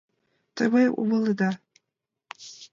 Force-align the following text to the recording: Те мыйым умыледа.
Те 0.55 0.63
мыйым 0.71 0.93
умыледа. 1.01 1.49